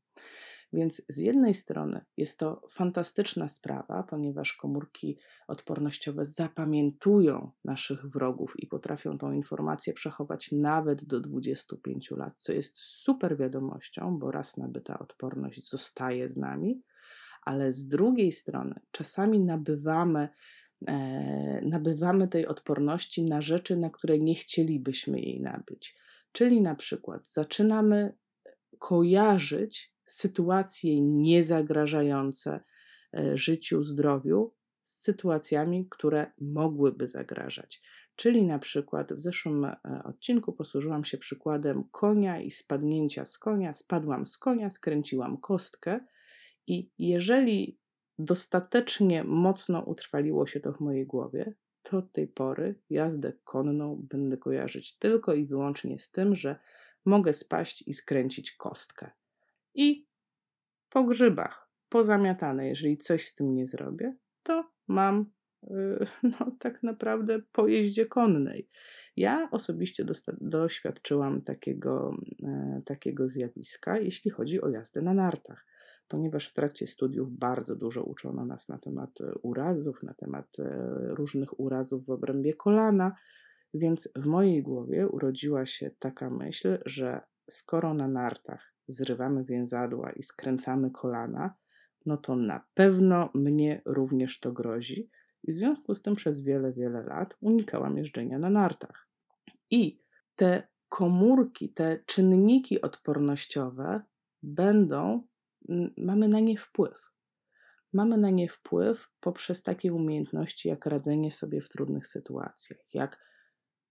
Więc 0.72 1.02
z 1.08 1.16
jednej 1.16 1.54
strony 1.54 2.04
jest 2.16 2.38
to 2.38 2.62
fantastyczna 2.70 3.48
sprawa, 3.48 4.02
ponieważ 4.02 4.52
komórki 4.52 5.18
odpornościowe 5.48 6.24
zapamiętują 6.24 7.50
naszych 7.64 8.06
wrogów 8.06 8.54
i 8.58 8.66
potrafią 8.66 9.18
tą 9.18 9.32
informację 9.32 9.92
przechować 9.92 10.52
nawet 10.52 11.04
do 11.04 11.20
25 11.20 12.10
lat, 12.10 12.36
co 12.36 12.52
jest 12.52 12.76
super 12.78 13.36
wiadomością, 13.36 14.18
bo 14.18 14.30
raz 14.30 14.56
nabyta 14.56 14.98
odporność 14.98 15.70
zostaje 15.70 16.28
z 16.28 16.36
nami, 16.36 16.82
ale 17.42 17.72
z 17.72 17.88
drugiej 17.88 18.32
strony 18.32 18.80
czasami 18.90 19.40
nabywamy, 19.40 20.28
e, 20.88 21.60
nabywamy 21.64 22.28
tej 22.28 22.46
odporności 22.46 23.24
na 23.24 23.42
rzeczy, 23.42 23.76
na 23.76 23.90
które 23.90 24.18
nie 24.18 24.34
chcielibyśmy 24.34 25.20
jej 25.20 25.40
nabyć. 25.40 25.96
Czyli 26.32 26.60
na 26.60 26.74
przykład 26.74 27.28
zaczynamy 27.28 28.12
kojarzyć 28.78 29.94
sytuacje 30.06 31.00
niezagrażające 31.00 32.60
e, 33.14 33.36
życiu, 33.36 33.82
zdrowiu 33.82 34.54
z 34.82 35.02
sytuacjami, 35.02 35.88
które 35.90 36.32
mogłyby 36.40 37.08
zagrażać. 37.08 37.82
Czyli 38.16 38.42
na 38.42 38.58
przykład 38.58 39.12
w 39.12 39.20
zeszłym 39.20 39.64
e, 39.64 39.78
odcinku 40.04 40.52
posłużyłam 40.52 41.04
się 41.04 41.18
przykładem 41.18 41.84
konia 41.90 42.40
i 42.40 42.50
spadnięcia 42.50 43.24
z 43.24 43.38
konia. 43.38 43.72
Spadłam 43.72 44.26
z 44.26 44.38
konia, 44.38 44.70
skręciłam 44.70 45.36
kostkę 45.36 46.00
i 46.70 46.90
jeżeli 46.98 47.78
dostatecznie 48.18 49.24
mocno 49.24 49.82
utrwaliło 49.82 50.46
się 50.46 50.60
to 50.60 50.72
w 50.72 50.80
mojej 50.80 51.06
głowie, 51.06 51.54
to 51.82 51.98
od 51.98 52.12
tej 52.12 52.28
pory 52.28 52.74
jazdę 52.90 53.32
konną 53.44 54.06
będę 54.10 54.36
kojarzyć 54.36 54.98
tylko 54.98 55.34
i 55.34 55.46
wyłącznie 55.46 55.98
z 55.98 56.10
tym, 56.10 56.34
że 56.34 56.58
mogę 57.04 57.32
spaść 57.32 57.88
i 57.88 57.94
skręcić 57.94 58.52
kostkę. 58.52 59.10
I 59.74 60.06
po 60.88 61.04
grzybach, 61.04 61.70
pozamiatane, 61.88 62.68
jeżeli 62.68 62.98
coś 62.98 63.26
z 63.26 63.34
tym 63.34 63.54
nie 63.54 63.66
zrobię, 63.66 64.16
to 64.42 64.70
mam 64.88 65.30
yy, 65.62 66.06
no, 66.40 66.56
tak 66.58 66.82
naprawdę 66.82 67.38
po 67.52 67.68
jeździe 67.68 68.06
konnej. 68.06 68.68
Ja 69.16 69.48
osobiście 69.50 70.04
doświadczyłam 70.40 71.42
takiego, 71.42 72.16
yy, 72.38 72.82
takiego 72.84 73.28
zjawiska, 73.28 73.98
jeśli 73.98 74.30
chodzi 74.30 74.60
o 74.60 74.68
jazdę 74.68 75.02
na 75.02 75.14
nartach 75.14 75.66
ponieważ 76.10 76.48
w 76.48 76.54
trakcie 76.54 76.86
studiów 76.86 77.38
bardzo 77.38 77.76
dużo 77.76 78.02
uczono 78.02 78.44
nas 78.44 78.68
na 78.68 78.78
temat 78.78 79.20
e, 79.20 79.34
urazów, 79.42 80.02
na 80.02 80.14
temat 80.14 80.58
e, 80.58 80.64
różnych 81.14 81.60
urazów 81.60 82.06
w 82.06 82.10
obrębie 82.10 82.54
kolana, 82.54 83.14
więc 83.74 84.08
w 84.16 84.26
mojej 84.26 84.62
głowie 84.62 85.08
urodziła 85.08 85.66
się 85.66 85.90
taka 85.98 86.30
myśl, 86.30 86.78
że 86.86 87.20
skoro 87.50 87.94
na 87.94 88.08
nartach 88.08 88.74
zrywamy 88.88 89.44
więzadła 89.44 90.12
i 90.12 90.22
skręcamy 90.22 90.90
kolana, 90.90 91.54
no 92.06 92.16
to 92.16 92.36
na 92.36 92.64
pewno 92.74 93.30
mnie 93.34 93.82
również 93.84 94.40
to 94.40 94.52
grozi. 94.52 95.10
I 95.44 95.52
w 95.52 95.54
związku 95.54 95.94
z 95.94 96.02
tym 96.02 96.14
przez 96.14 96.40
wiele, 96.40 96.72
wiele 96.72 97.02
lat 97.02 97.36
unikałam 97.40 97.98
jeżdżenia 97.98 98.38
na 98.38 98.50
nartach. 98.50 99.08
I 99.70 100.02
te 100.36 100.68
komórki, 100.88 101.72
te 101.72 101.98
czynniki 102.06 102.80
odpornościowe 102.80 104.00
będą 104.42 105.22
mamy 105.96 106.28
na 106.28 106.40
nie 106.40 106.56
wpływ. 106.56 107.10
Mamy 107.92 108.18
na 108.18 108.30
nie 108.30 108.48
wpływ 108.48 109.10
poprzez 109.20 109.62
takie 109.62 109.94
umiejętności 109.94 110.68
jak 110.68 110.86
radzenie 110.86 111.30
sobie 111.30 111.60
w 111.60 111.68
trudnych 111.68 112.06
sytuacjach, 112.06 112.94
jak 112.94 113.30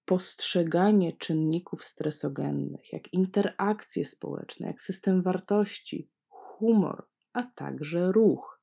postrzeganie 0.06 1.14
czynników 1.14 1.84
stresogennych, 1.84 2.94
jak 2.94 3.14
interakcje 3.14 4.06
społeczne, 4.06 4.68
jak 4.68 4.82
system 4.82 5.22
wartości, 5.22 6.10
humor, 6.28 7.08
a 7.34 7.44
także 7.44 8.12
ruch. 8.12 8.62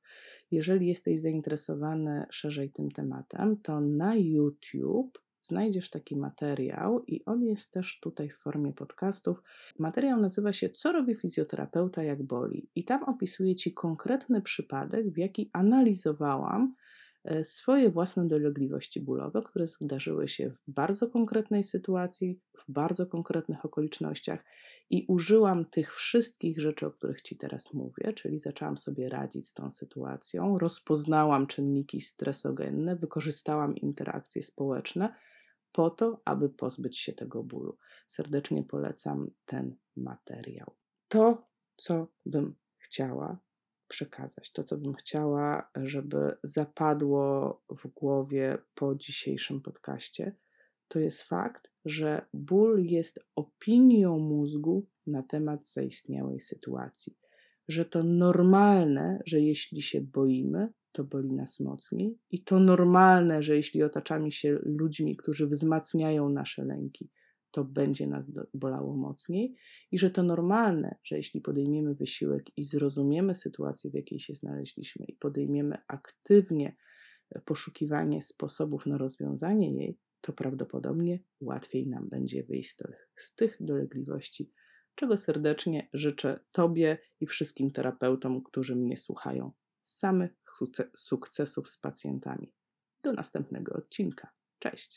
Jeżeli 0.51 0.87
jesteś 0.87 1.21
zainteresowany 1.21 2.25
szerzej 2.29 2.71
tym 2.71 2.91
tematem, 2.91 3.61
to 3.61 3.81
na 3.81 4.15
YouTube 4.15 5.19
znajdziesz 5.47 5.89
taki 5.89 6.15
materiał 6.15 7.03
i 7.07 7.25
on 7.25 7.43
jest 7.43 7.71
też 7.71 7.99
tutaj 7.99 8.29
w 8.29 8.37
formie 8.37 8.73
podcastów. 8.73 9.43
Materiał 9.79 10.19
nazywa 10.19 10.53
się 10.53 10.69
Co 10.69 10.91
robi 10.91 11.15
fizjoterapeuta, 11.15 12.03
jak 12.03 12.23
boli? 12.23 12.69
I 12.75 12.85
tam 12.85 13.03
opisuję 13.03 13.55
Ci 13.55 13.73
konkretny 13.73 14.41
przypadek, 14.41 15.09
w 15.13 15.17
jaki 15.17 15.49
analizowałam 15.53 16.75
e, 17.23 17.43
swoje 17.43 17.89
własne 17.89 18.27
dolegliwości 18.27 19.01
bólowe, 19.01 19.41
które 19.41 19.67
zdarzyły 19.67 20.27
się 20.27 20.49
w 20.49 20.71
bardzo 20.71 21.07
konkretnej 21.07 21.63
sytuacji, 21.63 22.39
w 22.57 22.71
bardzo 22.71 23.05
konkretnych 23.05 23.65
okolicznościach 23.65 24.43
i 24.89 25.05
użyłam 25.07 25.65
tych 25.65 25.95
wszystkich 25.95 26.61
rzeczy, 26.61 26.85
o 26.85 26.91
których 26.91 27.21
Ci 27.21 27.37
teraz 27.37 27.73
mówię, 27.73 28.13
czyli 28.13 28.39
zaczęłam 28.39 28.77
sobie 28.77 29.09
radzić 29.09 29.47
z 29.47 29.53
tą 29.53 29.71
sytuacją, 29.71 30.57
rozpoznałam 30.57 31.47
czynniki 31.47 32.01
stresogenne, 32.01 32.95
wykorzystałam 32.95 33.75
interakcje 33.75 34.41
społeczne 34.43 35.13
po 35.77 35.89
to, 35.89 36.21
aby 36.25 36.49
pozbyć 36.49 36.99
się 36.99 37.13
tego 37.13 37.43
bólu. 37.43 37.77
Serdecznie 38.07 38.63
polecam 38.63 39.31
ten 39.45 39.75
materiał. 39.97 40.75
To, 41.07 41.47
co 41.77 42.07
bym 42.25 42.55
chciała 42.77 43.39
przekazać, 43.87 44.51
to, 44.51 44.63
co 44.63 44.77
bym 44.77 44.93
chciała, 44.93 45.71
żeby 45.75 46.37
zapadło 46.43 47.63
w 47.69 47.87
głowie 47.87 48.57
po 48.75 48.95
dzisiejszym 48.95 49.61
podcaście, 49.61 50.35
to 50.87 50.99
jest 50.99 51.23
fakt, 51.23 51.71
że 51.85 52.25
ból 52.33 52.83
jest 52.83 53.19
opinią 53.35 54.19
mózgu 54.19 54.87
na 55.07 55.23
temat 55.23 55.67
zaistniałej 55.67 56.39
sytuacji. 56.39 57.17
Że 57.67 57.85
to 57.85 58.03
normalne, 58.03 59.21
że 59.25 59.41
jeśli 59.41 59.81
się 59.81 60.01
boimy, 60.01 60.73
to 60.97 61.03
boli 61.03 61.31
nas 61.31 61.59
mocniej. 61.59 62.17
I 62.31 62.43
to 62.43 62.59
normalne, 62.59 63.43
że 63.43 63.55
jeśli 63.55 63.83
otaczamy 63.83 64.31
się 64.31 64.59
ludźmi, 64.63 65.17
którzy 65.17 65.47
wzmacniają 65.47 66.29
nasze 66.29 66.65
lęki, 66.65 67.09
to 67.51 67.63
będzie 67.63 68.07
nas 68.07 68.25
bolało 68.53 68.95
mocniej. 68.95 69.55
I 69.91 69.99
że 69.99 70.11
to 70.11 70.23
normalne, 70.23 70.95
że 71.03 71.17
jeśli 71.17 71.41
podejmiemy 71.41 71.95
wysiłek 71.95 72.57
i 72.57 72.63
zrozumiemy 72.63 73.35
sytuację, 73.35 73.91
w 73.91 73.93
jakiej 73.93 74.19
się 74.19 74.35
znaleźliśmy, 74.35 75.05
i 75.05 75.13
podejmiemy 75.13 75.77
aktywnie 75.87 76.75
e, 77.29 77.41
poszukiwanie 77.41 78.21
sposobów 78.21 78.85
na 78.85 78.97
rozwiązanie 78.97 79.73
jej, 79.75 79.99
to 80.21 80.33
prawdopodobnie 80.33 81.19
łatwiej 81.41 81.87
nam 81.87 82.09
będzie 82.09 82.43
wyjść 82.43 82.69
z 82.69 82.75
tych, 82.75 83.09
z 83.15 83.35
tych 83.35 83.57
dolegliwości, 83.59 84.51
czego 84.95 85.17
serdecznie 85.17 85.89
życzę 85.93 86.39
Tobie 86.51 86.97
i 87.19 87.25
wszystkim 87.25 87.71
terapeutom, 87.71 88.43
którzy 88.43 88.75
mnie 88.75 88.97
słuchają. 88.97 89.51
Samych 89.87 90.31
sukcesów 90.95 91.69
z 91.69 91.77
pacjentami. 91.77 92.53
Do 93.03 93.13
następnego 93.13 93.73
odcinka. 93.73 94.27
Cześć! 94.59 94.95